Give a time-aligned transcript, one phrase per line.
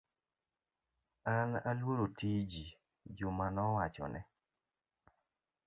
[1.33, 2.63] An aluoro tiji,
[3.17, 4.21] Juma nowachone.